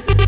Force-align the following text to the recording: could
could 0.00 0.23